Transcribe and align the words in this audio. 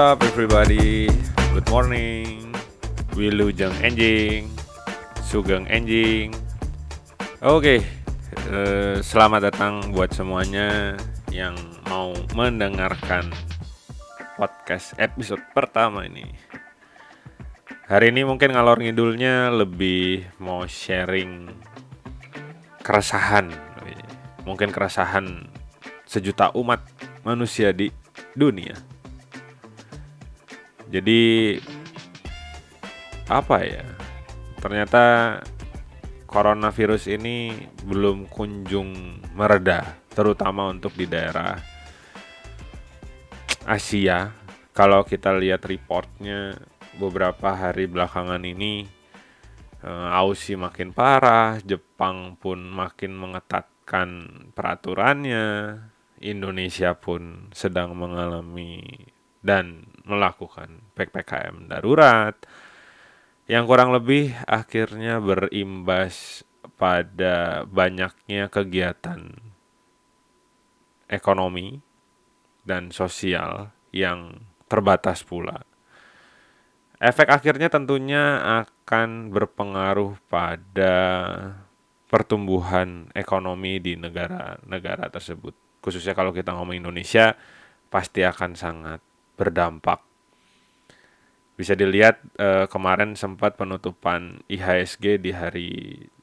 up 0.00 0.24
everybody? 0.24 1.12
Good 1.52 1.68
morning. 1.68 2.56
Wilujeng 3.12 3.76
enjing. 3.84 4.48
Sugeng 5.20 5.68
enjing. 5.68 6.32
Oke. 7.44 7.84
eh, 8.48 8.96
selamat 9.04 9.52
datang 9.52 9.92
buat 9.92 10.08
semuanya 10.16 10.96
yang 11.28 11.52
mau 11.92 12.16
mendengarkan 12.32 13.28
podcast 14.40 14.96
episode 14.96 15.44
pertama 15.52 16.08
ini. 16.08 16.32
Hari 17.84 18.08
ini 18.08 18.24
mungkin 18.24 18.56
ngalor 18.56 18.80
ngidulnya 18.80 19.52
lebih 19.52 20.24
mau 20.40 20.64
sharing 20.64 21.44
keresahan. 22.80 23.52
Mungkin 24.48 24.72
keresahan 24.72 25.44
sejuta 26.08 26.48
umat 26.56 26.88
manusia 27.20 27.76
di 27.76 27.92
dunia. 28.32 28.99
Jadi 30.90 31.54
apa 33.30 33.62
ya? 33.62 33.86
Ternyata 34.58 35.38
coronavirus 36.26 37.14
ini 37.14 37.54
belum 37.86 38.26
kunjung 38.26 39.22
mereda, 39.38 39.82
terutama 40.10 40.70
untuk 40.70 40.94
di 40.98 41.06
daerah 41.06 41.58
Asia. 43.66 44.34
Kalau 44.70 45.02
kita 45.06 45.34
lihat 45.34 45.66
reportnya 45.66 46.54
beberapa 46.98 47.54
hari 47.54 47.86
belakangan 47.86 48.42
ini 48.42 48.86
eh, 49.82 50.08
Aussie 50.14 50.58
makin 50.58 50.90
parah, 50.90 51.58
Jepang 51.62 52.34
pun 52.38 52.66
makin 52.66 53.14
mengetatkan 53.14 54.08
peraturannya, 54.54 55.78
Indonesia 56.22 56.94
pun 56.94 57.50
sedang 57.50 57.96
mengalami 57.98 58.86
dan 59.42 59.89
melakukan 60.10 60.82
PPKM 60.98 61.70
darurat 61.70 62.34
yang 63.46 63.66
kurang 63.66 63.94
lebih 63.94 64.34
akhirnya 64.46 65.22
berimbas 65.22 66.42
pada 66.78 67.66
banyaknya 67.66 68.50
kegiatan 68.50 69.34
ekonomi 71.10 71.82
dan 72.62 72.94
sosial 72.94 73.74
yang 73.90 74.46
terbatas 74.70 75.26
pula. 75.26 75.66
Efek 77.00 77.32
akhirnya 77.32 77.72
tentunya 77.72 78.38
akan 78.62 79.32
berpengaruh 79.34 80.20
pada 80.28 80.94
pertumbuhan 82.06 83.08
ekonomi 83.16 83.80
di 83.82 83.96
negara-negara 83.96 85.08
tersebut. 85.08 85.56
Khususnya 85.80 86.12
kalau 86.12 86.30
kita 86.30 86.52
ngomong 86.52 86.76
Indonesia, 86.76 87.34
pasti 87.88 88.20
akan 88.22 88.52
sangat 88.52 89.00
berdampak. 89.40 90.04
Bisa 91.56 91.72
dilihat 91.72 92.20
eh, 92.36 92.68
kemarin 92.68 93.16
sempat 93.16 93.56
penutupan 93.56 94.44
IHSG 94.52 95.16
di 95.16 95.32
hari 95.32 95.70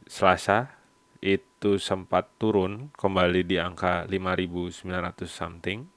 Selasa 0.05 0.77
itu 1.21 1.81
sempat 1.81 2.29
turun 2.37 2.93
kembali 2.93 3.41
di 3.41 3.57
angka 3.57 4.05
5.900 4.05 5.25
something 5.25 5.89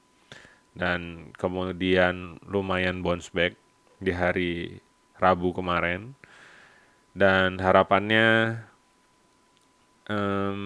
dan 0.72 1.30
kemudian 1.36 2.40
lumayan 2.48 3.04
bounce 3.04 3.28
back 3.28 3.54
di 4.00 4.12
hari 4.16 4.52
Rabu 5.20 5.52
kemarin 5.52 6.16
dan 7.12 7.60
harapannya 7.60 8.60
em, 10.08 10.60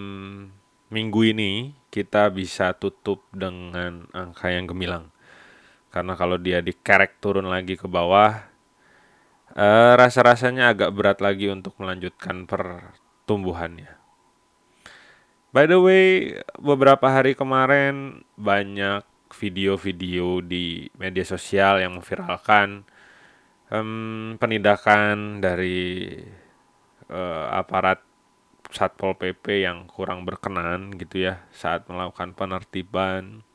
minggu 0.93 1.20
ini 1.35 1.75
kita 1.91 2.31
bisa 2.31 2.77
tutup 2.79 3.27
dengan 3.35 4.07
angka 4.14 4.55
yang 4.55 4.70
gemilang 4.70 5.14
karena 5.95 6.19
kalau 6.19 6.35
dia 6.43 6.59
dikerek 6.59 7.23
turun 7.23 7.47
lagi 7.47 7.79
ke 7.79 7.87
bawah 7.87 8.35
eh, 9.55 9.93
rasa-rasanya 9.95 10.75
agak 10.75 10.91
berat 10.91 11.19
lagi 11.23 11.47
untuk 11.47 11.79
melanjutkan 11.79 12.51
pertumbuhannya. 12.51 13.95
By 15.55 15.71
the 15.71 15.79
way, 15.79 16.35
beberapa 16.59 17.07
hari 17.07 17.39
kemarin 17.39 18.27
banyak 18.35 19.07
video-video 19.31 20.43
di 20.43 20.91
media 20.99 21.23
sosial 21.23 21.79
yang 21.79 21.95
memviralkan 21.95 22.83
em, 23.71 24.35
penindakan 24.35 25.39
dari 25.39 26.11
eh, 27.07 27.47
aparat 27.55 28.03
Satpol 28.75 29.15
PP 29.15 29.63
yang 29.63 29.87
kurang 29.87 30.27
berkenan 30.27 30.91
gitu 30.99 31.31
ya 31.31 31.47
saat 31.55 31.87
melakukan 31.87 32.35
penertiban. 32.35 33.47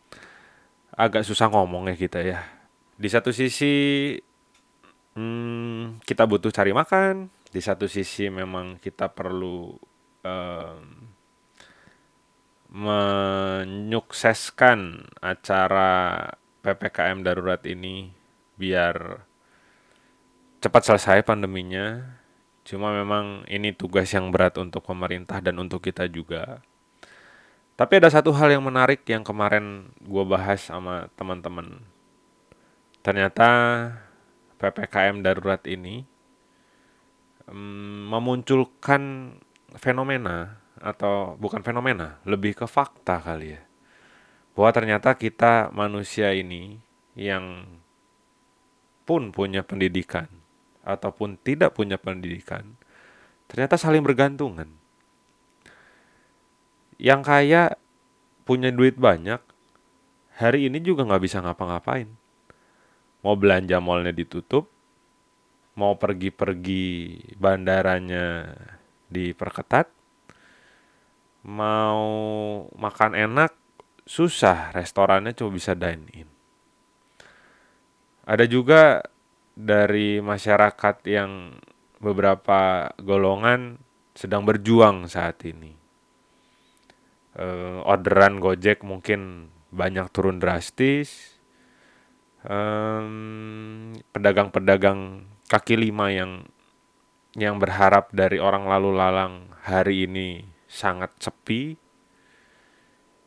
Agak 0.99 1.23
susah 1.23 1.47
ngomongnya 1.47 1.95
kita 1.95 2.19
ya. 2.19 2.43
Di 2.99 3.07
satu 3.07 3.31
sisi 3.31 4.11
hmm, 5.15 6.03
kita 6.03 6.27
butuh 6.27 6.51
cari 6.51 6.75
makan, 6.75 7.31
di 7.55 7.63
satu 7.63 7.87
sisi 7.87 8.27
memang 8.27 8.83
kita 8.83 9.07
perlu 9.07 9.79
em, 10.27 11.07
menyukseskan 12.69 15.09
acara 15.23 16.19
PPKM 16.61 17.23
darurat 17.23 17.63
ini 17.65 18.13
biar 18.59 19.23
cepat 20.59 20.83
selesai 20.83 21.23
pandeminya. 21.23 22.19
Cuma 22.67 22.93
memang 22.93 23.47
ini 23.49 23.73
tugas 23.73 24.13
yang 24.13 24.29
berat 24.29 24.61
untuk 24.61 24.85
pemerintah 24.85 25.41
dan 25.41 25.57
untuk 25.57 25.81
kita 25.81 26.05
juga. 26.05 26.61
Tapi 27.79 27.95
ada 27.95 28.11
satu 28.11 28.35
hal 28.35 28.51
yang 28.51 28.67
menarik 28.67 29.07
yang 29.07 29.23
kemarin 29.23 29.87
gue 30.03 30.25
bahas 30.27 30.67
sama 30.67 31.07
teman-teman. 31.15 31.79
Ternyata 32.99 33.47
PPKM 34.59 35.23
darurat 35.23 35.63
ini 35.63 36.03
mm, 37.47 38.11
memunculkan 38.11 39.31
fenomena 39.79 40.59
atau 40.83 41.39
bukan 41.39 41.63
fenomena, 41.63 42.19
lebih 42.27 42.59
ke 42.59 42.67
fakta 42.67 43.23
kali 43.23 43.55
ya. 43.55 43.63
Bahwa 44.59 44.75
ternyata 44.75 45.15
kita 45.15 45.71
manusia 45.71 46.35
ini 46.35 46.83
yang 47.15 47.63
pun 49.07 49.31
punya 49.31 49.63
pendidikan 49.63 50.27
ataupun 50.83 51.39
tidak 51.39 51.79
punya 51.79 51.95
pendidikan, 51.95 52.75
ternyata 53.47 53.79
saling 53.79 54.03
bergantungan. 54.03 54.78
Yang 56.99 57.21
kaya 57.23 57.63
punya 58.43 58.75
duit 58.75 58.99
banyak, 58.99 59.39
hari 60.35 60.67
ini 60.67 60.83
juga 60.83 61.07
nggak 61.07 61.23
bisa 61.23 61.39
ngapa-ngapain. 61.39 62.11
Mau 63.23 63.39
belanja 63.39 63.79
mallnya 63.79 64.11
ditutup, 64.11 64.67
mau 65.79 65.95
pergi-pergi 65.95 67.15
bandaranya 67.39 68.51
diperketat, 69.07 69.87
mau 71.47 72.03
makan 72.75 73.15
enak 73.15 73.55
susah, 74.03 74.75
restorannya 74.75 75.31
cuma 75.31 75.55
bisa 75.55 75.71
dine 75.71 76.03
in. 76.11 76.29
Ada 78.27 78.43
juga 78.43 79.07
dari 79.55 80.19
masyarakat 80.19 80.95
yang 81.07 81.55
beberapa 82.03 82.91
golongan 82.99 83.79
sedang 84.11 84.43
berjuang 84.43 85.07
saat 85.07 85.39
ini. 85.47 85.78
Eh, 87.39 87.79
orderan 87.87 88.43
Gojek 88.43 88.83
mungkin 88.83 89.47
banyak 89.71 90.11
turun 90.11 90.43
drastis. 90.43 91.39
Em, 92.43 93.95
Pedagang-pedagang 94.11 95.23
kaki 95.47 95.79
lima 95.79 96.11
yang 96.11 96.43
yang 97.39 97.55
berharap 97.55 98.11
dari 98.11 98.43
orang 98.43 98.67
lalu 98.67 98.91
lalang 98.91 99.55
hari 99.63 100.03
ini 100.03 100.43
sangat 100.67 101.15
sepi. 101.23 101.79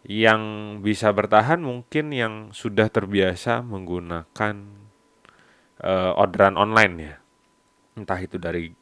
Yang 0.04 0.42
bisa 0.84 1.08
bertahan 1.14 1.62
mungkin 1.64 2.12
yang 2.12 2.34
sudah 2.52 2.92
terbiasa 2.92 3.64
menggunakan 3.64 4.54
eh, 5.80 6.12
orderan 6.20 6.60
online 6.60 6.94
ya. 7.00 7.16
Entah 7.96 8.20
itu 8.20 8.36
dari 8.36 8.76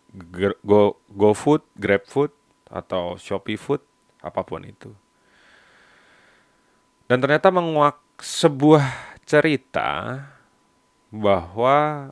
Go 0.67 0.99
GoFood, 1.07 1.63
GrabFood 1.79 2.35
atau 2.67 3.15
Shopee 3.15 3.55
Food, 3.55 3.87
apa 4.27 4.43
pun 4.43 4.67
itu. 4.67 4.91
Dan 7.11 7.19
ternyata 7.19 7.51
menguak 7.51 7.99
sebuah 8.23 9.19
cerita 9.27 10.15
bahwa 11.11 12.07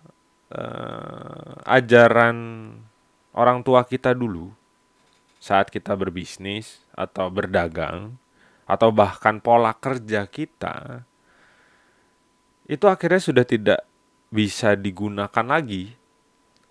eh, 0.50 1.54
ajaran 1.70 2.36
orang 3.30 3.62
tua 3.62 3.86
kita 3.86 4.10
dulu 4.10 4.50
saat 5.38 5.70
kita 5.70 5.94
berbisnis 5.94 6.82
atau 6.98 7.30
berdagang 7.30 8.18
atau 8.66 8.90
bahkan 8.90 9.38
pola 9.38 9.70
kerja 9.70 10.26
kita 10.26 11.06
itu 12.66 12.84
akhirnya 12.90 13.22
sudah 13.22 13.46
tidak 13.46 13.86
bisa 14.34 14.74
digunakan 14.74 15.46
lagi 15.46 15.94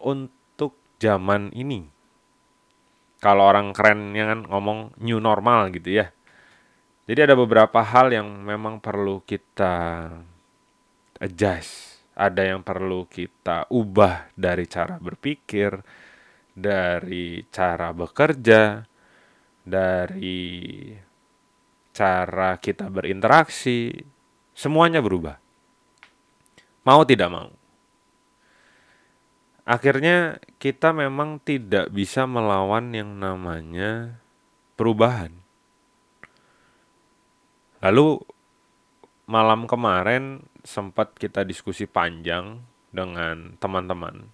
untuk 0.03 0.75
zaman 0.99 1.49
ini. 1.55 1.87
Kalau 3.23 3.49
orang 3.49 3.71
kerennya 3.71 4.35
kan 4.35 4.39
ngomong 4.45 4.99
new 4.99 5.17
normal 5.17 5.73
gitu 5.73 6.03
ya. 6.03 6.13
Jadi 7.07 7.19
ada 7.23 7.39
beberapa 7.39 7.79
hal 7.79 8.11
yang 8.11 8.27
memang 8.43 8.83
perlu 8.83 9.23
kita 9.23 10.11
adjust 11.23 11.97
ada 12.17 12.41
yang 12.41 12.65
perlu 12.65 13.05
kita 13.05 13.69
ubah 13.69 14.33
dari 14.33 14.65
cara 14.65 14.97
berpikir, 14.97 15.77
dari 16.49 17.45
cara 17.53 17.93
bekerja, 17.93 18.81
dari 19.61 20.89
cara 21.93 22.57
kita 22.57 22.89
berinteraksi, 22.89 23.93
semuanya 24.57 24.97
berubah. 24.97 25.37
Mau 26.89 27.05
tidak 27.05 27.29
mau. 27.29 27.49
Akhirnya 29.67 30.41
kita 30.57 30.89
memang 30.95 31.37
tidak 31.37 31.93
bisa 31.93 32.25
melawan 32.25 32.97
yang 32.97 33.13
namanya 33.21 34.17
perubahan. 34.73 35.46
Lalu 37.83 38.21
malam 39.29 39.67
kemarin 39.69 40.41
sempat 40.63 41.13
kita 41.15 41.43
diskusi 41.43 41.85
panjang 41.85 42.63
dengan 42.89 43.59
teman-teman. 43.61 44.31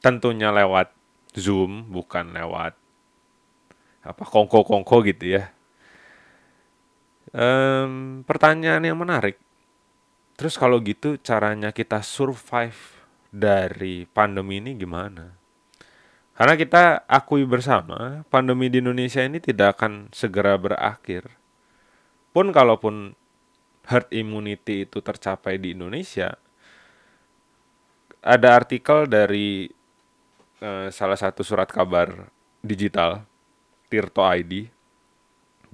Tentunya 0.00 0.54
lewat 0.54 0.92
Zoom, 1.34 1.90
bukan 1.90 2.32
lewat 2.32 2.76
apa 4.00 4.24
kongko-kongko 4.24 5.04
gitu 5.04 5.36
ya. 5.40 5.52
Um, 7.30 8.22
pertanyaan 8.26 8.82
yang 8.82 8.98
menarik. 8.98 9.38
Terus 10.40 10.56
kalau 10.56 10.80
gitu 10.80 11.20
caranya 11.20 11.70
kita 11.70 12.00
survive 12.00 13.04
dari 13.28 14.08
pandemi 14.08 14.58
ini 14.58 14.74
gimana? 14.74 15.36
Karena 16.32 16.56
kita 16.56 17.04
akui 17.04 17.44
bersama, 17.44 18.24
pandemi 18.32 18.72
di 18.72 18.80
Indonesia 18.80 19.20
ini 19.20 19.36
tidak 19.36 19.76
akan 19.76 20.08
segera 20.08 20.56
berakhir. 20.56 21.39
Pun 22.30 22.54
kalaupun 22.54 23.18
herd 23.90 24.06
immunity 24.14 24.86
itu 24.86 25.02
tercapai 25.02 25.58
di 25.58 25.74
Indonesia, 25.74 26.38
ada 28.22 28.54
artikel 28.54 29.10
dari 29.10 29.66
uh, 30.62 30.92
salah 30.94 31.18
satu 31.18 31.42
surat 31.42 31.66
kabar 31.66 32.30
digital, 32.62 33.24
Tirto 33.90 34.22
ID, 34.22 34.70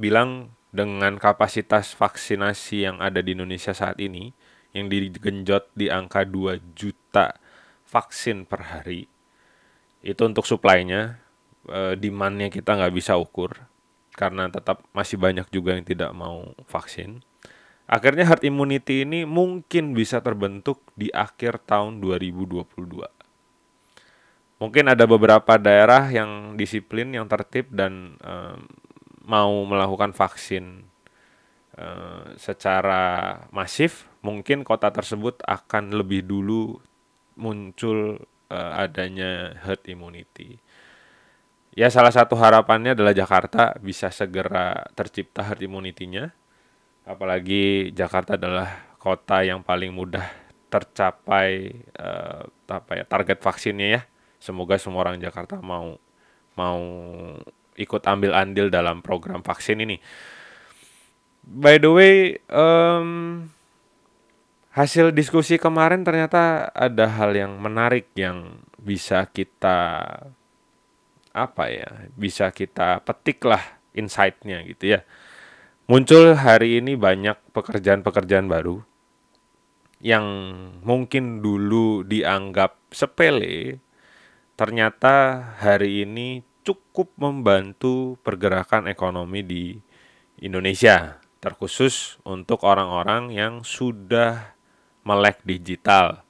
bilang 0.00 0.49
dengan 0.73 1.20
kapasitas 1.20 1.93
vaksinasi 1.93 2.88
yang 2.88 2.97
ada 3.05 3.20
di 3.20 3.37
Indonesia 3.37 3.76
saat 3.76 4.00
ini, 4.00 4.32
yang 4.73 4.88
digenjot 4.88 5.73
di 5.76 5.93
angka 5.93 6.25
2 6.25 6.73
juta 6.73 7.37
vaksin 7.85 8.49
per 8.49 8.73
hari, 8.73 9.09
itu 10.00 10.23
untuk 10.25 10.49
suplainya, 10.49 11.20
uh, 11.69 11.93
demandnya 11.99 12.49
kita 12.49 12.76
nggak 12.81 12.94
bisa 12.97 13.19
ukur, 13.20 13.56
karena 14.17 14.49
tetap 14.49 14.83
masih 14.97 15.21
banyak 15.21 15.47
juga 15.53 15.77
yang 15.77 15.85
tidak 15.85 16.11
mau 16.17 16.57
vaksin 16.67 17.21
Akhirnya 17.87 18.27
herd 18.27 18.43
immunity 18.43 19.07
ini 19.07 19.23
mungkin 19.23 19.95
bisa 19.95 20.19
terbentuk 20.19 20.83
di 20.99 21.07
akhir 21.15 21.63
tahun 21.71 22.03
2022. 22.03 22.67
Mungkin 24.59 24.85
ada 24.91 25.07
beberapa 25.07 25.55
daerah 25.55 26.11
yang 26.11 26.59
disiplin, 26.59 27.15
yang 27.15 27.31
tertib 27.31 27.71
dan 27.71 28.19
mau 29.23 29.55
melakukan 29.63 30.11
vaksin 30.11 30.83
uh, 31.79 32.35
secara 32.35 33.47
masif. 33.55 34.11
Mungkin 34.19 34.67
kota 34.67 34.91
tersebut 34.91 35.39
akan 35.47 35.95
lebih 35.95 36.27
dulu 36.27 36.83
muncul 37.39 38.19
uh, 38.51 38.73
adanya 38.83 39.55
herd 39.62 39.87
immunity. 39.87 40.59
Ya 41.76 41.93
salah 41.93 42.08
satu 42.08 42.40
harapannya 42.40 42.96
adalah 42.96 43.12
Jakarta 43.12 43.76
bisa 43.84 44.08
segera 44.08 44.81
tercipta 44.96 45.44
herd 45.44 45.61
immunity-nya. 45.61 46.32
Apalagi 47.05 47.93
Jakarta 47.93 48.40
adalah 48.40 48.96
kota 48.96 49.44
yang 49.44 49.61
paling 49.61 49.93
mudah 49.93 50.25
tercapai 50.73 51.76
uh, 52.00 52.49
apa 52.49 52.93
ya 52.96 53.05
target 53.05 53.44
vaksinnya 53.44 53.88
ya. 53.93 54.00
Semoga 54.40 54.81
semua 54.81 55.05
orang 55.05 55.20
Jakarta 55.20 55.61
mau 55.61 56.00
mau 56.56 56.81
ikut 57.76 58.02
ambil 58.08 58.32
andil 58.32 58.73
dalam 58.73 59.05
program 59.05 59.44
vaksin 59.44 59.84
ini. 59.84 60.00
By 61.44 61.76
the 61.76 61.93
way 61.93 62.17
um, 62.49 63.52
hasil 64.73 65.12
diskusi 65.12 65.61
kemarin 65.61 66.08
ternyata 66.08 66.73
ada 66.73 67.05
hal 67.20 67.37
yang 67.37 67.61
menarik 67.61 68.08
yang 68.17 68.64
bisa 68.81 69.28
kita 69.28 70.08
apa 71.37 71.69
ya 71.69 72.09
bisa 72.17 72.49
kita 72.49 73.05
petik 73.05 73.44
lah 73.44 73.61
insightnya 73.93 74.65
gitu 74.65 74.97
ya 74.97 75.00
muncul 75.85 76.33
hari 76.33 76.81
ini 76.81 76.97
banyak 76.97 77.37
pekerjaan-pekerjaan 77.53 78.49
baru 78.49 78.81
yang 80.00 80.27
mungkin 80.85 81.41
dulu 81.41 82.05
dianggap 82.05 82.77
sepele, 82.93 83.81
ternyata 84.55 85.41
hari 85.56 86.05
ini 86.05 86.44
cukup 86.67 87.17
membantu 87.17 88.21
pergerakan 88.21 88.91
ekonomi 88.91 89.41
di 89.41 89.65
Indonesia, 90.43 91.23
terkhusus 91.41 92.21
untuk 92.29 92.67
orang-orang 92.67 93.33
yang 93.33 93.65
sudah 93.65 94.53
melek 95.06 95.41
digital. 95.49 96.25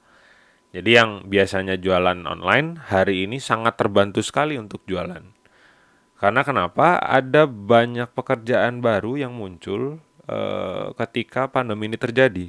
Jadi 0.75 0.89
yang 0.93 1.11
biasanya 1.25 1.79
jualan 1.79 2.27
online 2.27 2.81
hari 2.91 3.23
ini 3.23 3.39
sangat 3.39 3.79
terbantu 3.79 4.19
sekali 4.19 4.59
untuk 4.59 4.83
jualan. 4.83 5.23
Karena 6.17 6.41
kenapa? 6.41 6.97
Ada 6.97 7.45
banyak 7.45 8.11
pekerjaan 8.11 8.81
baru 8.81 9.21
yang 9.21 9.37
muncul 9.37 10.01
e, 10.25 10.39
ketika 10.97 11.47
pandemi 11.47 11.87
ini 11.87 11.97
terjadi. 11.97 12.47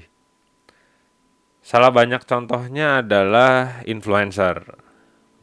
Salah 1.61 1.93
banyak 1.93 2.25
contohnya 2.25 3.05
adalah 3.05 3.85
influencer. 3.85 4.81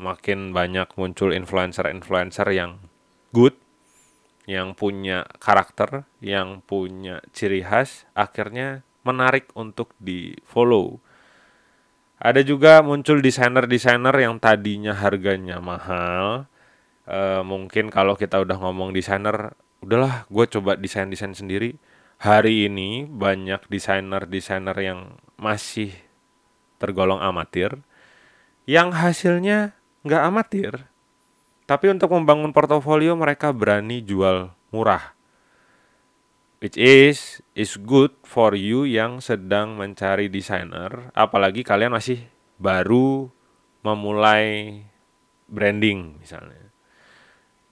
Makin 0.02 0.52
banyak 0.52 0.90
muncul 0.98 1.32
influencer-influencer 1.32 2.50
yang 2.50 2.82
good, 3.30 3.54
yang 4.50 4.74
punya 4.74 5.30
karakter, 5.38 6.10
yang 6.20 6.66
punya 6.66 7.22
ciri 7.30 7.62
khas, 7.62 8.10
akhirnya 8.18 8.82
menarik 9.06 9.54
untuk 9.54 9.94
di-follow. 10.02 10.98
Ada 12.26 12.42
juga 12.42 12.82
muncul 12.82 13.22
desainer-desainer 13.22 14.18
yang 14.18 14.42
tadinya 14.42 14.98
harganya 14.98 15.62
mahal, 15.62 16.50
uh, 17.06 17.42
mungkin 17.46 17.94
kalau 17.94 18.18
kita 18.18 18.42
udah 18.42 18.58
ngomong 18.58 18.98
desainer 18.98 19.54
udahlah 19.86 20.26
gue 20.34 20.46
coba 20.50 20.74
desain 20.74 21.06
desain 21.06 21.38
sendiri. 21.38 21.78
Hari 22.18 22.66
ini 22.66 23.06
banyak 23.06 23.70
desainer-desainer 23.70 24.74
yang 24.82 25.22
masih 25.38 25.94
tergolong 26.82 27.22
amatir 27.22 27.78
yang 28.66 28.90
hasilnya 28.90 29.78
nggak 30.02 30.24
amatir. 30.26 30.74
Tapi 31.70 31.94
untuk 31.94 32.10
membangun 32.10 32.50
portofolio 32.50 33.14
mereka 33.14 33.54
berani 33.54 34.02
jual 34.02 34.50
murah 34.74 35.15
which 36.60 36.78
is 36.80 37.42
is 37.58 37.76
good 37.82 38.12
for 38.24 38.56
you 38.56 38.84
yang 38.88 39.24
sedang 39.24 39.76
mencari 39.76 40.30
desainer 40.32 41.12
apalagi 41.12 41.64
kalian 41.64 41.96
masih 41.96 42.28
baru 42.60 43.28
memulai 43.84 44.82
branding 45.52 46.18
misalnya 46.20 46.66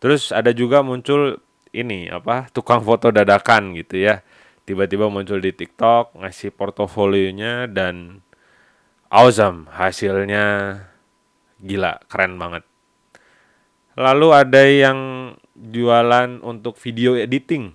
Terus 0.04 0.36
ada 0.36 0.52
juga 0.52 0.84
muncul 0.84 1.40
ini 1.72 2.12
apa 2.12 2.52
tukang 2.52 2.84
foto 2.84 3.08
dadakan 3.08 3.72
gitu 3.72 4.04
ya. 4.04 4.20
Tiba-tiba 4.68 5.08
muncul 5.08 5.40
di 5.40 5.56
TikTok 5.56 6.20
ngasih 6.20 6.52
portofolionya 6.52 7.72
dan 7.72 8.20
awesome 9.08 9.72
hasilnya 9.72 10.76
gila 11.64 12.04
keren 12.12 12.36
banget. 12.36 12.68
Lalu 13.96 14.28
ada 14.36 14.64
yang 14.68 15.00
jualan 15.56 16.44
untuk 16.44 16.76
video 16.84 17.16
editing. 17.16 17.72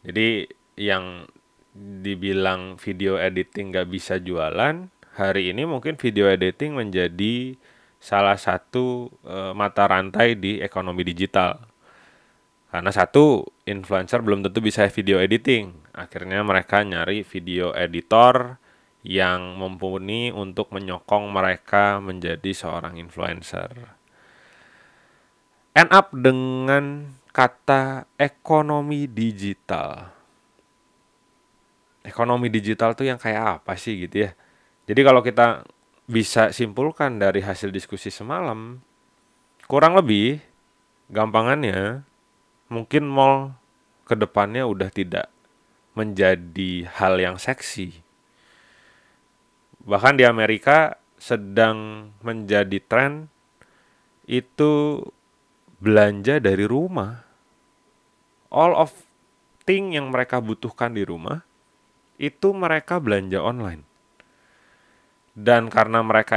Jadi 0.00 0.48
yang 0.80 1.28
dibilang 1.76 2.80
video 2.80 3.20
editing 3.20 3.70
gak 3.70 3.88
bisa 3.92 4.16
jualan, 4.18 4.88
hari 5.14 5.52
ini 5.52 5.68
mungkin 5.68 6.00
video 6.00 6.26
editing 6.26 6.74
menjadi 6.74 7.54
salah 8.00 8.40
satu 8.40 9.12
e, 9.22 9.52
mata 9.52 9.84
rantai 9.84 10.40
di 10.40 10.58
ekonomi 10.58 11.04
digital. 11.04 11.60
Karena 12.70 12.88
satu, 12.94 13.44
influencer 13.66 14.24
belum 14.24 14.46
tentu 14.46 14.62
bisa 14.62 14.86
video 14.88 15.20
editing. 15.20 15.74
Akhirnya 15.92 16.40
mereka 16.46 16.80
nyari 16.86 17.26
video 17.26 17.74
editor 17.76 18.56
yang 19.02 19.58
mumpuni 19.58 20.30
untuk 20.30 20.70
menyokong 20.72 21.28
mereka 21.28 21.98
menjadi 21.98 22.52
seorang 22.54 22.96
influencer. 22.96 23.96
End 25.74 25.90
up 25.90 26.14
dengan 26.14 27.14
kata 27.30 28.10
ekonomi 28.18 29.06
digital. 29.06 30.10
Ekonomi 32.02 32.50
digital 32.50 32.96
tuh 32.98 33.06
yang 33.06 33.20
kayak 33.20 33.62
apa 33.62 33.78
sih 33.78 34.06
gitu 34.06 34.26
ya? 34.28 34.30
Jadi 34.90 35.00
kalau 35.06 35.22
kita 35.22 35.62
bisa 36.10 36.50
simpulkan 36.50 37.22
dari 37.22 37.38
hasil 37.44 37.70
diskusi 37.70 38.10
semalam, 38.10 38.82
kurang 39.70 39.94
lebih 39.94 40.42
gampangannya 41.10 42.02
mungkin 42.66 43.06
mall 43.06 43.54
ke 44.06 44.18
depannya 44.18 44.66
udah 44.66 44.90
tidak 44.90 45.30
menjadi 45.94 46.90
hal 46.98 47.18
yang 47.22 47.38
seksi. 47.38 48.02
Bahkan 49.86 50.18
di 50.18 50.24
Amerika 50.26 50.98
sedang 51.20 52.10
menjadi 52.24 52.80
tren 52.82 53.30
itu 54.26 55.02
belanja 55.80 56.38
dari 56.38 56.68
rumah. 56.68 57.24
All 58.52 58.76
of 58.76 58.92
thing 59.64 59.96
yang 59.96 60.12
mereka 60.12 60.38
butuhkan 60.38 60.94
di 60.94 61.02
rumah 61.02 61.42
itu 62.20 62.52
mereka 62.52 63.00
belanja 63.00 63.40
online. 63.40 63.88
Dan 65.32 65.72
karena 65.72 66.04
mereka 66.04 66.36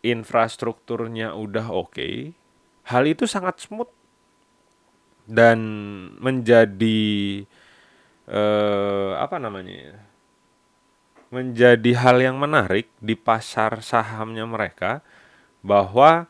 infrastrukturnya 0.00 1.36
udah 1.36 1.68
oke, 1.68 1.92
okay, 1.92 2.32
hal 2.88 3.04
itu 3.04 3.28
sangat 3.28 3.60
smooth 3.60 3.90
dan 5.28 5.60
menjadi 6.16 7.44
eh, 8.24 9.12
apa 9.20 9.36
namanya 9.36 9.74
ya? 9.76 9.96
menjadi 11.28 11.92
hal 12.00 12.24
yang 12.24 12.40
menarik 12.40 12.88
di 13.04 13.12
pasar 13.12 13.84
sahamnya 13.84 14.48
mereka 14.48 15.04
bahwa 15.60 16.24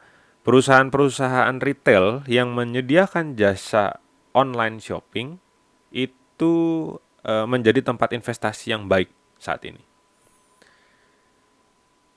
perusahaan-perusahaan 0.49 1.61
retail 1.61 2.25
yang 2.25 2.57
menyediakan 2.57 3.37
jasa 3.37 4.01
online 4.33 4.81
shopping 4.81 5.37
itu 5.93 6.55
e, 7.21 7.45
menjadi 7.45 7.85
tempat 7.85 8.17
investasi 8.17 8.73
yang 8.73 8.89
baik 8.89 9.13
saat 9.37 9.61
ini. 9.69 9.85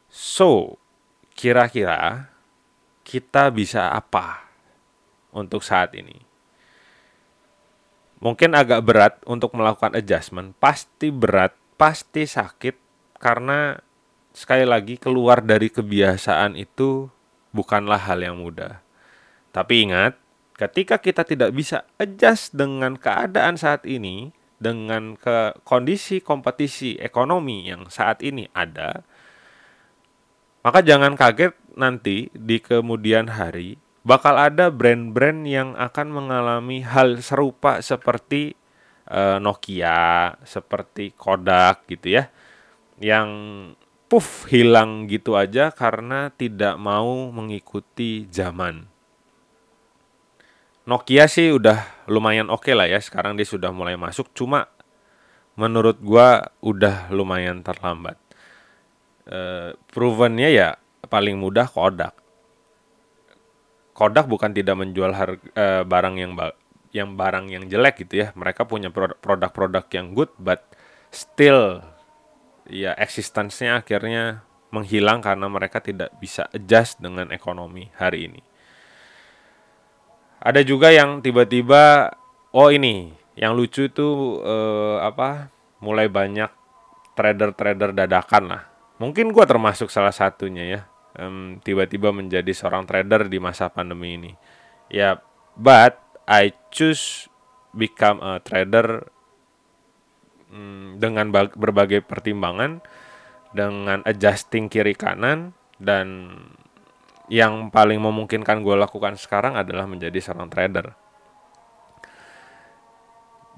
So, 0.08 0.80
kira-kira 1.36 2.32
kita 3.04 3.52
bisa 3.52 3.92
apa 3.92 4.48
untuk 5.36 5.60
saat 5.60 5.92
ini? 6.00 6.24
Mungkin 8.24 8.56
agak 8.56 8.80
berat 8.88 9.14
untuk 9.28 9.52
melakukan 9.60 9.92
adjustment, 9.92 10.56
pasti 10.56 11.12
berat 11.12 11.52
pasti 11.76 12.24
sakit 12.24 12.80
karena 13.20 13.76
sekali 14.32 14.64
lagi 14.64 14.96
keluar 14.96 15.44
dari 15.44 15.68
kebiasaan 15.68 16.56
itu 16.56 17.12
bukanlah 17.56 18.00
hal 18.00 18.20
yang 18.24 18.40
mudah. 18.40 18.84
Tapi 19.52 19.88
ingat, 19.88 20.16
ketika 20.56 21.00
kita 21.00 21.28
tidak 21.28 21.52
bisa 21.52 21.88
adjust 22.00 22.56
dengan 22.56 22.96
keadaan 22.96 23.60
saat 23.60 23.84
ini, 23.88 24.32
dengan 24.62 25.18
ke 25.18 25.58
kondisi 25.66 26.22
kompetisi 26.22 26.96
ekonomi 27.02 27.68
yang 27.68 27.90
saat 27.92 28.24
ini 28.24 28.48
ada, 28.56 29.04
maka 30.62 30.80
jangan 30.86 31.18
kaget 31.18 31.58
nanti 31.74 32.30
di 32.36 32.62
kemudian 32.62 33.32
hari 33.34 33.82
bakal 34.02 34.38
ada 34.38 34.74
brand-brand 34.74 35.46
yang 35.46 35.74
akan 35.78 36.08
mengalami 36.10 36.82
hal 36.82 37.22
serupa 37.22 37.82
seperti 37.86 38.58
uh, 39.10 39.38
Nokia, 39.38 40.38
seperti 40.42 41.14
Kodak 41.14 41.86
gitu 41.86 42.22
ya, 42.22 42.30
yang 42.98 43.30
puff 44.12 44.52
hilang 44.52 45.08
gitu 45.08 45.40
aja 45.40 45.72
karena 45.72 46.36
tidak 46.36 46.76
mau 46.76 47.32
mengikuti 47.32 48.28
zaman. 48.28 48.92
Nokia 50.84 51.32
sih 51.32 51.56
udah 51.56 52.04
lumayan 52.12 52.52
oke 52.52 52.68
okay 52.68 52.74
lah 52.76 52.92
ya, 52.92 53.00
sekarang 53.00 53.40
dia 53.40 53.48
sudah 53.48 53.72
mulai 53.72 53.96
masuk, 53.96 54.28
cuma 54.36 54.68
menurut 55.56 56.04
gua 56.04 56.52
udah 56.60 57.08
lumayan 57.16 57.64
terlambat. 57.64 58.20
Uh, 59.32 59.80
provennya 59.88 60.52
ya 60.52 60.68
paling 61.08 61.40
mudah 61.40 61.72
Kodak. 61.72 62.12
Kodak 63.96 64.28
bukan 64.28 64.52
tidak 64.52 64.76
menjual 64.76 65.16
harga, 65.16 65.46
uh, 65.56 65.84
barang 65.88 66.16
yang 66.20 66.36
yang 66.92 67.16
barang 67.16 67.48
yang 67.48 67.64
jelek 67.72 68.04
gitu 68.04 68.28
ya. 68.28 68.36
Mereka 68.36 68.68
punya 68.68 68.92
produk-produk 68.92 69.88
yang 69.96 70.12
good 70.12 70.36
but 70.36 70.68
still 71.16 71.80
ya 72.70 72.94
eksistensinya 72.98 73.82
akhirnya 73.82 74.46
menghilang 74.72 75.20
karena 75.20 75.52
mereka 75.52 75.84
tidak 75.84 76.16
bisa 76.18 76.48
adjust 76.52 77.00
dengan 77.04 77.30
ekonomi 77.30 77.92
hari 77.96 78.32
ini. 78.32 78.42
Ada 80.42 80.66
juga 80.66 80.90
yang 80.90 81.22
tiba-tiba 81.22 82.10
oh 82.56 82.70
ini 82.74 83.14
yang 83.38 83.54
lucu 83.54 83.88
itu 83.88 84.40
eh, 84.42 84.98
apa 85.04 85.52
mulai 85.84 86.08
banyak 86.08 86.50
trader-trader 87.14 87.92
dadakan 87.94 88.44
lah. 88.48 88.64
Mungkin 89.02 89.34
gue 89.34 89.46
termasuk 89.46 89.90
salah 89.92 90.14
satunya 90.14 90.66
ya. 90.66 90.82
tiba-tiba 91.68 92.16
menjadi 92.16 92.56
seorang 92.56 92.88
trader 92.88 93.28
di 93.28 93.36
masa 93.36 93.68
pandemi 93.68 94.16
ini. 94.16 94.32
Ya, 94.88 95.20
but 95.60 96.00
I 96.24 96.56
choose 96.72 97.28
become 97.76 98.24
a 98.24 98.40
trader 98.40 99.12
hmm, 100.52 101.00
dengan 101.00 101.32
berbagai 101.34 102.04
pertimbangan, 102.04 102.84
dengan 103.56 104.04
adjusting 104.04 104.68
kiri 104.68 104.94
kanan 104.94 105.56
dan 105.80 106.36
yang 107.32 107.72
paling 107.72 108.00
memungkinkan 108.04 108.60
gue 108.60 108.76
lakukan 108.76 109.16
sekarang 109.16 109.56
adalah 109.56 109.88
menjadi 109.88 110.20
seorang 110.20 110.52
trader. 110.52 110.92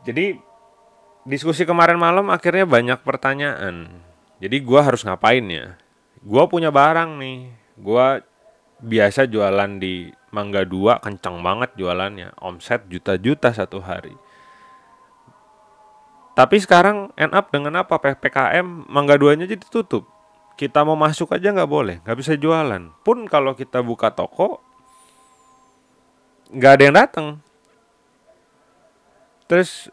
Jadi 0.05 0.37
diskusi 1.25 1.63
kemarin 1.65 1.97
malam 1.97 2.29
akhirnya 2.29 2.69
banyak 2.69 2.99
pertanyaan. 3.01 3.89
Jadi 4.37 4.57
gue 4.61 4.79
harus 4.79 5.01
ngapain 5.07 5.43
ya? 5.47 5.79
Gue 6.21 6.43
punya 6.51 6.69
barang 6.69 7.17
nih. 7.17 7.39
Gue 7.79 8.21
biasa 8.83 9.25
jualan 9.25 9.79
di 9.79 10.11
Mangga 10.35 10.67
2 10.67 10.99
kencang 10.99 11.39
banget 11.39 11.73
jualannya. 11.79 12.35
Omset 12.43 12.85
juta-juta 12.91 13.55
satu 13.55 13.79
hari. 13.79 14.13
Tapi 16.33 16.57
sekarang 16.57 17.13
end 17.13 17.33
up 17.33 17.53
dengan 17.53 17.85
apa? 17.85 18.01
PPKM 18.01 18.89
Mangga 18.89 19.17
2-nya 19.17 19.45
jadi 19.45 19.61
tutup. 19.69 20.09
Kita 20.57 20.85
mau 20.85 20.97
masuk 20.97 21.33
aja 21.33 21.53
nggak 21.53 21.69
boleh, 21.69 21.95
nggak 22.01 22.17
bisa 22.17 22.33
jualan. 22.37 22.89
Pun 23.05 23.25
kalau 23.29 23.53
kita 23.53 23.81
buka 23.85 24.13
toko, 24.13 24.61
nggak 26.53 26.71
ada 26.73 26.83
yang 26.83 26.97
datang. 26.97 27.27
Terus 29.45 29.89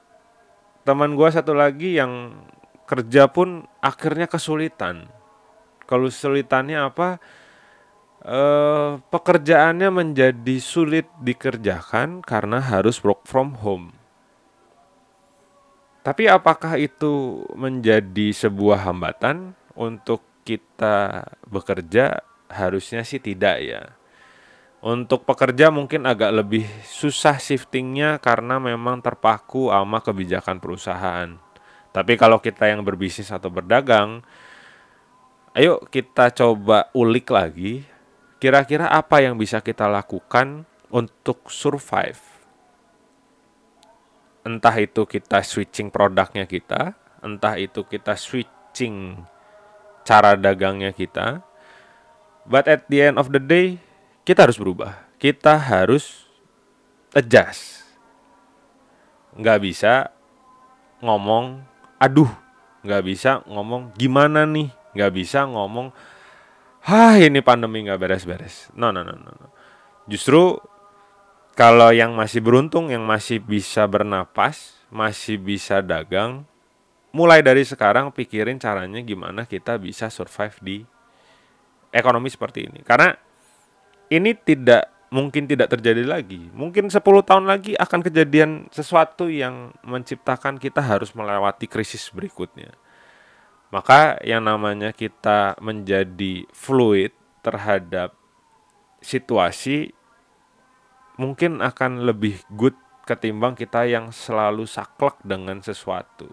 teman 0.84 1.16
gue 1.16 1.28
satu 1.28 1.52
lagi 1.52 1.96
yang 1.96 2.32
kerja 2.88 3.28
pun 3.28 3.68
akhirnya 3.84 4.24
kesulitan. 4.24 5.08
Kalau 5.84 6.08
kesulitannya 6.08 6.88
apa? 6.88 7.20
uh, 8.24 9.00
pekerjaannya 9.08 9.88
menjadi 9.88 10.56
sulit 10.60 11.08
dikerjakan 11.20 12.20
karena 12.24 12.60
harus 12.60 13.00
work 13.00 13.24
from 13.24 13.56
home. 13.60 13.99
Tapi 16.10 16.26
apakah 16.26 16.74
itu 16.74 17.46
menjadi 17.54 18.34
sebuah 18.34 18.82
hambatan 18.82 19.54
untuk 19.78 20.26
kita 20.42 21.22
bekerja? 21.46 22.26
Harusnya 22.50 23.06
sih 23.06 23.22
tidak 23.22 23.62
ya. 23.62 23.94
Untuk 24.82 25.22
pekerja 25.22 25.70
mungkin 25.70 26.02
agak 26.02 26.34
lebih 26.34 26.66
susah 26.82 27.38
shiftingnya 27.38 28.18
karena 28.18 28.58
memang 28.58 28.98
terpaku 28.98 29.70
sama 29.70 30.02
kebijakan 30.02 30.58
perusahaan. 30.58 31.38
Tapi 31.94 32.18
kalau 32.18 32.42
kita 32.42 32.66
yang 32.66 32.82
berbisnis 32.82 33.30
atau 33.30 33.46
berdagang, 33.54 34.26
ayo 35.54 35.78
kita 35.94 36.34
coba 36.34 36.90
ulik 36.90 37.30
lagi 37.30 37.86
Kira-kira 38.40 38.88
apa 38.88 39.20
yang 39.20 39.36
bisa 39.36 39.60
kita 39.60 39.84
lakukan 39.84 40.64
untuk 40.88 41.52
survive? 41.52 42.29
Entah 44.40 44.74
itu 44.80 45.04
kita 45.04 45.44
switching 45.44 45.92
produknya 45.92 46.48
kita, 46.48 46.96
entah 47.20 47.60
itu 47.60 47.84
kita 47.84 48.16
switching 48.16 49.20
cara 50.04 50.36
dagangnya 50.36 50.96
kita. 50.96 51.44
But 52.48 52.66
at 52.66 52.88
the 52.88 53.12
end 53.12 53.16
of 53.20 53.28
the 53.30 53.42
day, 53.42 53.76
kita 54.24 54.48
harus 54.48 54.56
berubah. 54.56 54.96
Kita 55.20 55.60
harus 55.60 56.24
adjust. 57.12 57.84
Nggak 59.36 59.58
bisa 59.60 60.08
ngomong, 61.04 61.60
aduh, 62.00 62.32
nggak 62.80 63.02
bisa 63.04 63.44
ngomong 63.44 63.92
gimana 63.94 64.48
nih, 64.48 64.72
nggak 64.96 65.12
bisa 65.12 65.44
ngomong 65.44 65.92
Hah 66.80 67.20
ini 67.20 67.44
pandemi 67.44 67.84
nggak 67.84 68.00
beres-beres. 68.00 68.72
No, 68.72 68.88
no, 68.88 69.04
no, 69.04 69.12
no. 69.12 69.48
Justru 70.08 70.56
kalau 71.60 71.92
yang 71.92 72.16
masih 72.16 72.40
beruntung, 72.40 72.88
yang 72.88 73.04
masih 73.04 73.36
bisa 73.36 73.84
bernapas, 73.84 74.80
masih 74.88 75.36
bisa 75.36 75.84
dagang, 75.84 76.48
mulai 77.12 77.44
dari 77.44 77.68
sekarang 77.68 78.08
pikirin 78.16 78.56
caranya 78.56 79.04
gimana 79.04 79.44
kita 79.44 79.76
bisa 79.76 80.08
survive 80.08 80.56
di 80.64 80.76
ekonomi 81.92 82.32
seperti 82.32 82.64
ini. 82.64 82.80
Karena 82.80 83.12
ini 84.08 84.32
tidak 84.40 85.12
mungkin 85.12 85.44
tidak 85.44 85.68
terjadi 85.76 86.00
lagi. 86.08 86.48
Mungkin 86.48 86.88
10 86.88 86.96
tahun 87.28 87.44
lagi 87.44 87.76
akan 87.76 88.00
kejadian 88.08 88.72
sesuatu 88.72 89.28
yang 89.28 89.76
menciptakan 89.84 90.56
kita 90.56 90.80
harus 90.80 91.12
melewati 91.12 91.68
krisis 91.68 92.08
berikutnya. 92.08 92.72
Maka 93.68 94.16
yang 94.24 94.48
namanya 94.48 94.96
kita 94.96 95.60
menjadi 95.60 96.48
fluid 96.56 97.12
terhadap 97.44 98.16
situasi 99.04 99.99
mungkin 101.20 101.60
akan 101.60 102.08
lebih 102.08 102.40
good 102.56 102.72
ketimbang 103.04 103.52
kita 103.52 103.84
yang 103.84 104.08
selalu 104.08 104.64
saklek 104.64 105.20
dengan 105.20 105.60
sesuatu. 105.60 106.32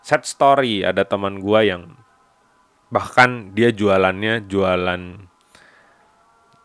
Set 0.00 0.24
story 0.24 0.80
ada 0.80 1.04
teman 1.04 1.44
gua 1.44 1.60
yang 1.60 2.00
bahkan 2.88 3.50
dia 3.52 3.74
jualannya 3.74 4.46
jualan 4.48 5.02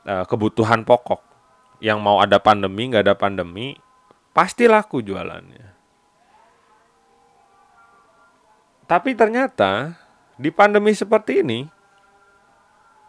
uh, 0.05 0.25
kebutuhan 0.29 0.85
pokok 0.85 1.25
yang 1.79 2.03
mau 2.03 2.19
ada 2.19 2.38
pandemi 2.38 2.91
nggak 2.91 3.03
ada 3.07 3.15
pandemi 3.17 3.73
pasti 4.29 4.69
laku 4.69 5.01
jualannya 5.01 5.73
tapi 8.85 9.17
ternyata 9.17 9.97
di 10.38 10.53
pandemi 10.53 10.93
seperti 10.93 11.41
ini 11.41 11.59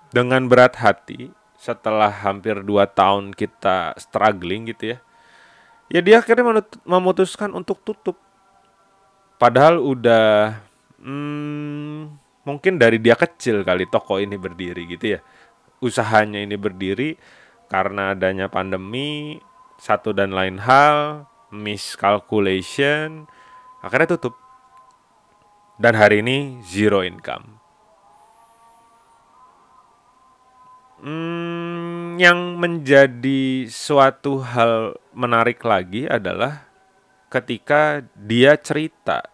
dengan 0.09 0.47
berat 0.49 0.79
hati 0.81 1.29
setelah 1.61 2.09
hampir 2.09 2.65
2 2.65 2.89
tahun 2.97 3.37
kita 3.37 3.93
struggling 4.01 4.73
gitu 4.73 4.97
ya 4.97 4.99
ya 5.91 6.01
dia 6.01 6.23
akhirnya 6.23 6.63
memutuskan 6.87 7.51
untuk 7.53 7.83
tutup. 7.83 8.17
Padahal 9.37 9.83
udah 9.83 10.63
hmm, 11.03 12.15
mungkin 12.47 12.79
dari 12.79 13.03
dia 13.03 13.19
kecil 13.19 13.67
kali 13.67 13.91
toko 13.91 14.23
ini 14.23 14.39
berdiri 14.39 14.87
gitu 14.87 15.19
ya. 15.19 15.21
Usahanya 15.83 16.39
ini 16.39 16.55
berdiri 16.55 17.19
karena 17.67 18.15
adanya 18.15 18.47
pandemi 18.47 19.43
satu 19.81 20.15
dan 20.15 20.31
lain 20.31 20.63
hal 20.63 21.27
miscalculation 21.51 23.27
akhirnya 23.83 24.17
tutup. 24.17 24.39
Dan 25.81 25.97
hari 25.97 26.21
ini 26.21 26.61
zero 26.61 27.01
income 27.01 27.60
Hmm, 31.01 32.21
yang 32.21 32.61
menjadi 32.61 33.65
suatu 33.73 34.45
hal 34.45 35.01
menarik 35.17 35.65
lagi 35.65 36.05
adalah 36.05 36.69
ketika 37.33 38.05
dia 38.13 38.53
cerita. 38.61 39.25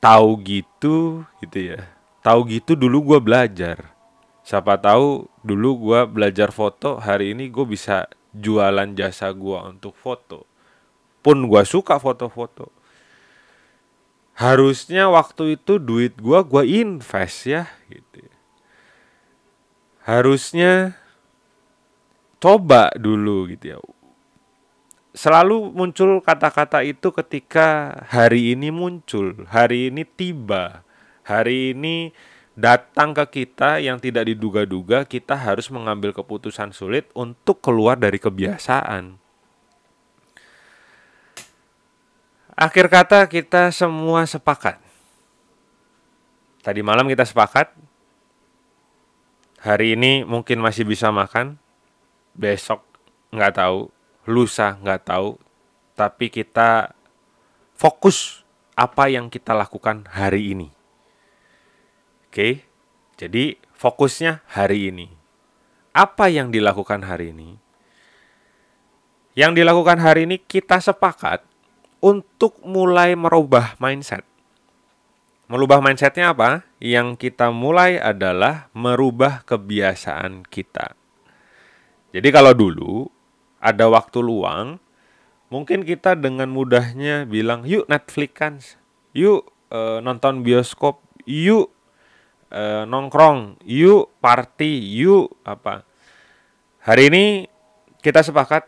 Tahu 0.00 0.40
gitu 0.40 1.28
gitu 1.44 1.58
ya. 1.76 1.84
Tahu 2.24 2.48
gitu 2.48 2.72
dulu 2.80 3.12
gue 3.12 3.20
belajar. 3.20 3.92
Siapa 4.40 4.80
tahu 4.80 5.28
dulu 5.44 5.92
gue 5.92 6.00
belajar 6.08 6.48
foto 6.48 6.96
hari 6.96 7.36
ini 7.36 7.52
gue 7.52 7.68
bisa 7.68 8.08
jualan 8.32 8.88
jasa 8.96 9.28
gue 9.36 9.58
untuk 9.68 9.92
foto. 10.00 10.48
Pun 11.20 11.44
gue 11.44 11.62
suka 11.68 12.00
foto-foto. 12.00 12.72
Harusnya 14.32 15.12
waktu 15.12 15.60
itu 15.60 15.76
duit 15.76 16.16
gue 16.16 16.40
gue 16.40 16.62
invest 16.64 17.52
ya 17.52 17.68
gitu 17.92 18.24
ya 18.24 18.35
harusnya 20.06 20.94
coba 22.38 22.94
dulu 22.94 23.50
gitu 23.50 23.74
ya. 23.74 23.78
Selalu 25.16 25.74
muncul 25.74 26.22
kata-kata 26.22 26.86
itu 26.86 27.10
ketika 27.10 27.98
hari 28.06 28.54
ini 28.54 28.70
muncul, 28.70 29.48
hari 29.50 29.90
ini 29.90 30.06
tiba, 30.06 30.86
hari 31.26 31.74
ini 31.74 32.14
datang 32.54 33.16
ke 33.16 33.42
kita 33.42 33.82
yang 33.82 33.98
tidak 33.98 34.28
diduga-duga, 34.30 35.02
kita 35.08 35.34
harus 35.34 35.72
mengambil 35.72 36.14
keputusan 36.14 36.70
sulit 36.70 37.08
untuk 37.16 37.58
keluar 37.64 37.98
dari 37.98 38.20
kebiasaan. 38.20 39.18
Akhir 42.56 42.88
kata 42.88 43.24
kita 43.28 43.72
semua 43.72 44.24
sepakat. 44.28 44.80
Tadi 46.60 46.80
malam 46.84 47.08
kita 47.08 47.24
sepakat 47.24 47.72
hari 49.66 49.98
ini 49.98 50.22
mungkin 50.22 50.62
masih 50.62 50.86
bisa 50.86 51.10
makan, 51.10 51.58
besok 52.38 52.86
nggak 53.34 53.58
tahu, 53.58 53.90
lusa 54.30 54.78
nggak 54.78 55.02
tahu, 55.10 55.34
tapi 55.98 56.30
kita 56.30 56.94
fokus 57.74 58.46
apa 58.78 59.10
yang 59.10 59.26
kita 59.26 59.50
lakukan 59.58 60.06
hari 60.06 60.54
ini. 60.54 60.70
Oke, 62.30 62.62
jadi 63.18 63.58
fokusnya 63.74 64.46
hari 64.46 64.94
ini. 64.94 65.10
Apa 65.90 66.30
yang 66.30 66.54
dilakukan 66.54 67.02
hari 67.02 67.34
ini? 67.34 67.58
Yang 69.34 69.64
dilakukan 69.64 69.98
hari 69.98 70.30
ini 70.30 70.36
kita 70.38 70.78
sepakat 70.78 71.42
untuk 71.98 72.60
mulai 72.62 73.18
merubah 73.18 73.74
mindset. 73.82 74.22
Merubah 75.46 75.78
mindsetnya 75.78 76.34
apa? 76.34 76.66
Yang 76.82 77.22
kita 77.30 77.54
mulai 77.54 78.02
adalah 78.02 78.66
merubah 78.74 79.46
kebiasaan 79.46 80.42
kita. 80.42 80.98
Jadi 82.10 82.28
kalau 82.34 82.50
dulu 82.50 83.06
ada 83.62 83.86
waktu 83.86 84.18
luang, 84.26 84.82
mungkin 85.46 85.86
kita 85.86 86.18
dengan 86.18 86.50
mudahnya 86.50 87.30
bilang, 87.30 87.62
yuk 87.62 87.86
Netflix 87.86 88.30
kan, 88.34 88.58
yuk 89.14 89.46
e, 89.70 90.02
nonton 90.02 90.42
bioskop, 90.42 90.98
yuk 91.30 91.70
e, 92.50 92.82
nongkrong, 92.82 93.62
yuk 93.62 94.18
party, 94.18 94.98
yuk 94.98 95.30
apa. 95.46 95.86
Hari 96.82 97.06
ini 97.06 97.24
kita 98.02 98.26
sepakat 98.26 98.66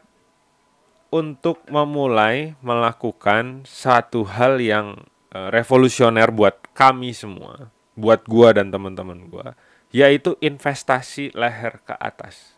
untuk 1.10 1.58
memulai 1.66 2.54
melakukan 2.62 3.66
satu 3.66 4.22
hal 4.30 4.62
yang 4.62 5.10
Eh, 5.28 5.48
revolusioner 5.52 6.32
buat 6.32 6.67
kami 6.78 7.10
semua, 7.10 7.74
buat 7.98 8.22
gua 8.30 8.54
dan 8.54 8.70
teman-teman 8.70 9.26
gua, 9.26 9.58
yaitu 9.90 10.38
investasi 10.38 11.34
leher 11.34 11.82
ke 11.82 11.98
atas. 11.98 12.54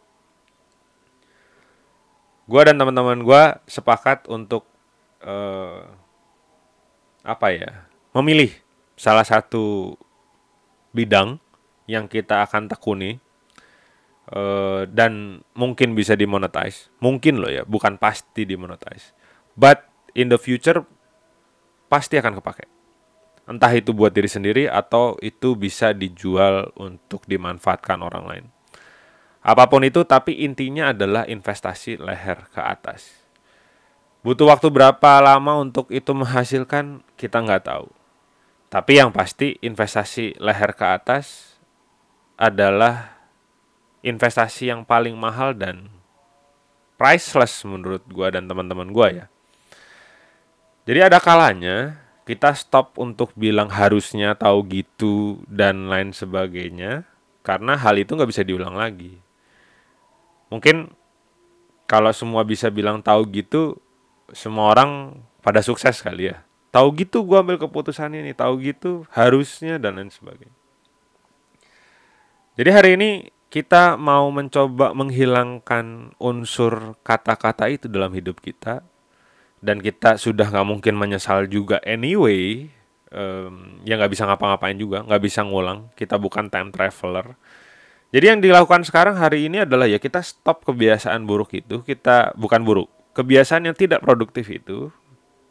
Gua 2.44 2.68
dan 2.68 2.76
teman-teman 2.76 3.24
gua 3.24 3.64
sepakat 3.64 4.28
untuk 4.28 4.68
uh, 5.24 5.88
apa 7.24 7.48
ya? 7.48 7.88
Memilih 8.12 8.52
salah 9.00 9.24
satu 9.24 9.96
bidang 10.92 11.40
yang 11.88 12.04
kita 12.04 12.44
akan 12.44 12.68
tekuni 12.68 13.16
uh, 14.36 14.84
dan 14.84 15.40
mungkin 15.56 15.96
bisa 15.96 16.12
dimonetize. 16.12 16.92
Mungkin 17.00 17.40
loh 17.40 17.48
ya, 17.48 17.64
bukan 17.64 17.96
pasti 17.96 18.44
dimonetize. 18.44 19.16
But 19.56 19.88
in 20.12 20.28
the 20.28 20.36
future 20.36 20.84
pasti 21.88 22.20
akan 22.20 22.36
kepake. 22.36 22.79
Entah 23.50 23.74
itu 23.74 23.90
buat 23.90 24.14
diri 24.14 24.30
sendiri 24.30 24.70
atau 24.70 25.18
itu 25.18 25.58
bisa 25.58 25.90
dijual 25.90 26.70
untuk 26.78 27.26
dimanfaatkan 27.26 27.98
orang 27.98 28.24
lain. 28.30 28.46
Apa 29.42 29.66
pun 29.66 29.82
itu, 29.82 30.06
tapi 30.06 30.46
intinya 30.46 30.94
adalah 30.94 31.26
investasi 31.26 31.98
leher 31.98 32.46
ke 32.54 32.62
atas. 32.62 33.10
Butuh 34.22 34.54
waktu 34.54 34.70
berapa 34.70 35.18
lama 35.18 35.58
untuk 35.58 35.90
itu 35.90 36.14
menghasilkan, 36.14 37.02
kita 37.18 37.42
nggak 37.42 37.66
tahu. 37.66 37.90
Tapi 38.70 39.02
yang 39.02 39.10
pasti 39.10 39.58
investasi 39.58 40.38
leher 40.38 40.70
ke 40.70 40.86
atas 40.86 41.58
adalah 42.38 43.18
investasi 44.06 44.70
yang 44.70 44.86
paling 44.86 45.18
mahal 45.18 45.58
dan 45.58 45.90
priceless 46.94 47.66
menurut 47.66 48.06
gua 48.06 48.30
dan 48.30 48.46
teman-teman 48.46 48.94
gua 48.94 49.10
ya. 49.10 49.26
Jadi 50.86 51.00
ada 51.02 51.18
kalanya 51.18 51.98
kita 52.24 52.54
stop 52.54 52.96
untuk 53.00 53.32
bilang 53.34 53.68
harusnya 53.72 54.36
tahu 54.36 54.62
gitu 54.68 55.42
dan 55.48 55.88
lain 55.88 56.12
sebagainya 56.14 57.08
karena 57.40 57.74
hal 57.74 57.96
itu 57.96 58.14
nggak 58.14 58.30
bisa 58.30 58.42
diulang 58.44 58.76
lagi. 58.76 59.16
Mungkin 60.52 60.92
kalau 61.90 62.14
semua 62.14 62.46
bisa 62.46 62.70
bilang 62.70 63.02
tahu 63.02 63.26
gitu, 63.34 63.78
semua 64.30 64.70
orang 64.70 65.18
pada 65.42 65.64
sukses 65.64 65.98
kali 65.98 66.30
ya. 66.30 66.42
Tahu 66.70 66.94
gitu 67.02 67.26
gue 67.26 67.34
ambil 67.34 67.58
keputusan 67.58 68.14
ini, 68.14 68.30
tahu 68.30 68.62
gitu 68.62 69.02
harusnya 69.10 69.78
dan 69.82 69.98
lain 69.98 70.12
sebagainya. 70.12 70.54
Jadi 72.54 72.70
hari 72.70 72.90
ini 72.94 73.10
kita 73.50 73.98
mau 73.98 74.30
mencoba 74.30 74.94
menghilangkan 74.94 76.14
unsur 76.22 76.94
kata-kata 77.02 77.66
itu 77.66 77.90
dalam 77.90 78.14
hidup 78.14 78.38
kita 78.38 78.86
dan 79.60 79.80
kita 79.80 80.16
sudah 80.16 80.48
nggak 80.48 80.68
mungkin 80.68 80.96
menyesal 80.96 81.44
juga 81.44 81.80
anyway 81.84 82.72
um, 83.12 83.82
ya 83.84 84.00
nggak 84.00 84.12
bisa 84.12 84.24
ngapa-ngapain 84.24 84.76
juga 84.78 85.04
nggak 85.04 85.22
bisa 85.22 85.44
ngulang. 85.44 85.92
Kita 85.94 86.16
bukan 86.16 86.48
time 86.48 86.72
traveler. 86.72 87.36
Jadi 88.10 88.24
yang 88.26 88.40
dilakukan 88.42 88.82
sekarang 88.82 89.14
hari 89.14 89.46
ini 89.46 89.62
adalah 89.62 89.86
ya 89.86 90.02
kita 90.02 90.18
stop 90.18 90.66
kebiasaan 90.66 91.22
buruk 91.30 91.54
itu 91.54 91.86
kita 91.86 92.34
bukan 92.34 92.66
buruk 92.66 92.90
kebiasaan 93.14 93.70
yang 93.70 93.76
tidak 93.78 94.02
produktif 94.02 94.50
itu 94.50 94.90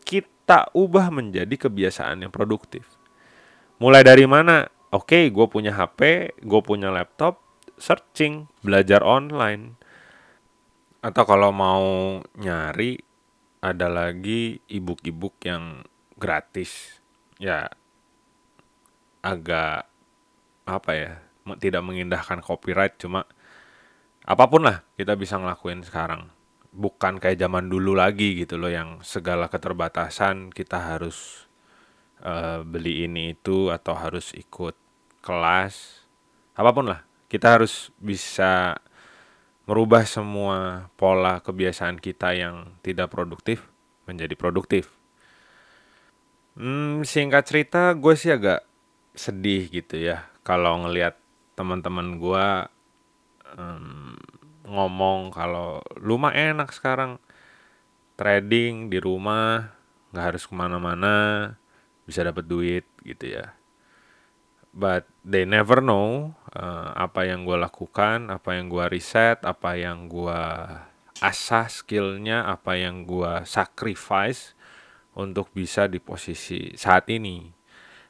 kita 0.04 0.68
ubah 0.76 1.08
menjadi 1.08 1.56
kebiasaan 1.56 2.28
yang 2.28 2.32
produktif. 2.34 2.84
Mulai 3.80 4.04
dari 4.04 4.28
mana? 4.28 4.68
Oke 4.90 5.16
okay, 5.16 5.24
gue 5.30 5.46
punya 5.48 5.72
HP 5.72 6.34
gue 6.44 6.62
punya 6.66 6.92
laptop 6.92 7.40
searching 7.80 8.52
belajar 8.60 9.06
online. 9.08 9.80
Atau 11.00 11.24
kalau 11.24 11.56
mau 11.56 12.20
nyari 12.36 13.00
ada 13.60 13.88
lagi 13.92 14.64
ebook-ebook 14.72 15.36
yang 15.44 15.84
gratis. 16.16 17.00
Ya 17.40 17.72
agak 19.20 19.88
apa 20.64 20.92
ya 20.96 21.12
tidak 21.60 21.82
mengindahkan 21.84 22.40
copyright 22.46 22.96
cuma 23.02 23.26
apa 24.24 24.46
pun 24.46 24.64
lah 24.64 24.86
kita 24.96 25.16
bisa 25.16 25.40
ngelakuin 25.40 25.84
sekarang. 25.84 26.32
Bukan 26.70 27.18
kayak 27.18 27.42
zaman 27.42 27.66
dulu 27.66 27.98
lagi 27.98 28.38
gitu 28.38 28.62
loh 28.62 28.70
yang 28.70 29.02
segala 29.02 29.50
keterbatasan 29.50 30.54
kita 30.54 30.78
harus 30.78 31.50
uh, 32.22 32.62
beli 32.62 33.10
ini 33.10 33.34
itu 33.34 33.74
atau 33.74 33.98
harus 33.98 34.32
ikut 34.38 34.78
kelas. 35.26 36.06
Apa 36.54 36.70
pun 36.76 36.92
lah 36.92 37.02
kita 37.30 37.58
harus 37.58 37.90
bisa 37.98 38.78
merubah 39.70 40.02
semua 40.10 40.90
pola 40.98 41.38
kebiasaan 41.46 42.02
kita 42.02 42.34
yang 42.34 42.74
tidak 42.82 43.14
produktif 43.14 43.70
menjadi 44.10 44.34
produktif. 44.34 44.90
Hmm, 46.58 47.06
singkat 47.06 47.46
cerita, 47.46 47.94
gue 47.94 48.18
sih 48.18 48.34
agak 48.34 48.66
sedih 49.14 49.70
gitu 49.70 50.00
ya 50.00 50.26
kalau 50.48 50.88
ngelihat 50.88 51.20
teman-teman 51.60 52.18
gue 52.24 52.48
um, 53.60 54.16
ngomong 54.64 55.34
kalau 55.36 55.84
lu 56.00 56.16
enak 56.16 56.72
sekarang 56.72 57.20
trading 58.16 58.88
di 58.88 58.96
rumah 59.02 59.76
nggak 60.16 60.26
harus 60.26 60.44
ke 60.48 60.54
mana-mana 60.56 61.52
bisa 62.08 62.24
dapat 62.24 62.48
duit 62.48 62.88
gitu 63.04 63.36
ya 63.36 63.59
but 64.74 65.10
they 65.26 65.46
never 65.46 65.82
know 65.82 66.34
uh, 66.54 66.94
apa 66.96 67.26
yang 67.26 67.46
gue 67.46 67.58
lakukan, 67.58 68.30
apa 68.30 68.58
yang 68.58 68.70
gue 68.70 68.86
riset, 68.90 69.42
apa 69.46 69.78
yang 69.78 70.10
gue 70.10 70.42
asah 71.20 71.68
skillnya, 71.68 72.48
apa 72.48 72.80
yang 72.80 73.04
gue 73.04 73.44
sacrifice 73.44 74.56
untuk 75.18 75.52
bisa 75.52 75.90
di 75.92 76.00
posisi 76.00 76.74
saat 76.80 77.12
ini. 77.12 77.52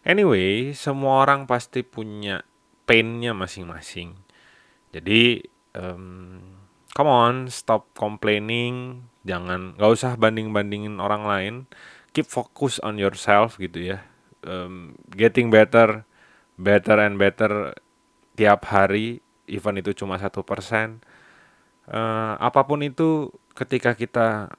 Anyway, 0.06 0.72
semua 0.78 1.26
orang 1.26 1.50
pasti 1.50 1.84
punya 1.84 2.46
painnya 2.88 3.36
masing-masing. 3.36 4.16
Jadi, 4.96 5.44
um, 5.76 6.40
come 6.96 7.12
on, 7.12 7.36
stop 7.52 7.92
complaining, 7.94 9.06
jangan, 9.28 9.76
gak 9.76 9.92
usah 9.92 10.14
banding-bandingin 10.18 10.98
orang 10.98 11.24
lain, 11.28 11.54
keep 12.16 12.26
focus 12.26 12.82
on 12.82 12.98
yourself 12.98 13.60
gitu 13.62 13.94
ya, 13.94 14.02
um, 14.46 14.98
getting 15.14 15.54
better 15.54 16.09
better 16.60 17.00
and 17.00 17.16
better 17.16 17.72
tiap 18.36 18.68
hari, 18.68 19.24
even 19.48 19.80
itu 19.80 19.96
cuma 19.96 20.20
satu 20.20 20.44
persen. 20.44 21.00
Uh, 21.88 22.36
apa 22.38 22.68
pun 22.68 22.84
itu, 22.84 23.32
ketika 23.56 23.96
kita 23.96 24.52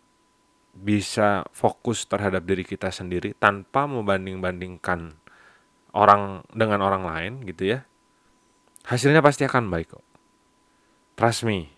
bisa 0.73 1.45
fokus 1.53 2.09
terhadap 2.09 2.47
diri 2.47 2.65
kita 2.65 2.89
sendiri 2.89 3.37
tanpa 3.37 3.85
membanding-bandingkan 3.85 5.19
orang 5.93 6.41
dengan 6.57 6.81
orang 6.81 7.05
lain, 7.05 7.33
gitu 7.45 7.77
ya, 7.77 7.85
hasilnya 8.89 9.21
pasti 9.21 9.45
akan 9.45 9.69
baik 9.69 9.95
kok. 9.95 10.07
Trust 11.21 11.45
me, 11.45 11.69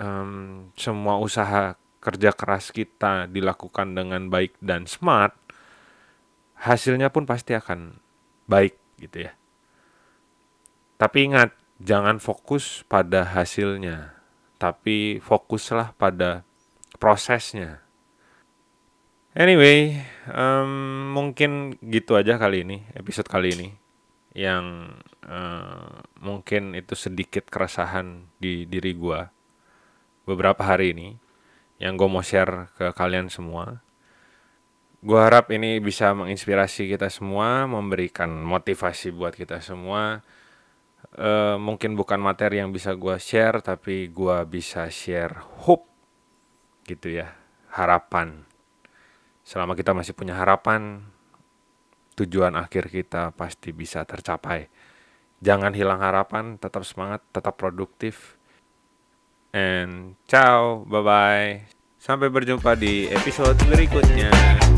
um, 0.00 0.72
semua 0.74 1.20
usaha 1.20 1.76
kerja 2.02 2.34
keras 2.34 2.74
kita 2.74 3.30
dilakukan 3.30 3.94
dengan 3.94 4.26
baik 4.26 4.56
dan 4.58 4.88
smart, 4.88 5.36
hasilnya 6.58 7.12
pun 7.12 7.28
pasti 7.28 7.54
akan 7.54 8.00
baik 8.50 8.74
gitu 8.98 9.28
ya. 9.28 9.32
Tapi 11.02 11.26
ingat, 11.26 11.50
jangan 11.82 12.22
fokus 12.22 12.86
pada 12.86 13.26
hasilnya, 13.26 14.14
tapi 14.54 15.18
fokuslah 15.18 15.98
pada 15.98 16.46
prosesnya. 17.02 17.82
Anyway, 19.34 19.98
um, 20.30 21.10
mungkin 21.10 21.74
gitu 21.82 22.14
aja 22.14 22.38
kali 22.38 22.62
ini, 22.62 22.86
episode 22.94 23.26
kali 23.26 23.50
ini. 23.50 23.68
Yang 24.30 24.94
uh, 25.26 26.06
mungkin 26.22 26.78
itu 26.78 26.94
sedikit 26.94 27.50
keresahan 27.50 28.30
di 28.38 28.70
diri 28.70 28.94
gue 28.94 29.26
beberapa 30.22 30.62
hari 30.62 30.94
ini. 30.94 31.18
Yang 31.82 31.92
gue 31.98 32.08
mau 32.14 32.22
share 32.22 32.70
ke 32.78 32.94
kalian 32.94 33.26
semua. 33.26 33.82
Gue 35.02 35.18
harap 35.18 35.50
ini 35.50 35.82
bisa 35.82 36.14
menginspirasi 36.14 36.94
kita 36.94 37.10
semua, 37.10 37.66
memberikan 37.66 38.30
motivasi 38.30 39.10
buat 39.10 39.34
kita 39.34 39.58
semua 39.58 40.22
uh, 41.18 41.56
mungkin 41.58 41.98
bukan 41.98 42.20
materi 42.22 42.62
yang 42.62 42.70
bisa 42.70 42.94
gue 42.96 43.16
share 43.18 43.60
tapi 43.60 44.08
gue 44.08 44.36
bisa 44.48 44.88
share 44.88 45.36
hope 45.66 45.88
gitu 46.86 47.12
ya 47.12 47.34
harapan. 47.72 48.44
Selama 49.42 49.74
kita 49.74 49.92
masih 49.92 50.14
punya 50.14 50.38
harapan 50.38 51.02
tujuan 52.14 52.54
akhir 52.54 52.92
kita 52.92 53.32
pasti 53.34 53.74
bisa 53.74 54.04
tercapai. 54.04 54.68
Jangan 55.42 55.74
hilang 55.74 55.98
harapan 55.98 56.60
tetap 56.60 56.86
semangat 56.86 57.24
tetap 57.34 57.58
produktif. 57.58 58.38
And 59.52 60.16
ciao 60.24 60.86
bye 60.88 61.04
bye 61.04 61.50
sampai 62.00 62.32
berjumpa 62.32 62.74
di 62.74 63.06
episode 63.12 63.60
berikutnya 63.68 64.71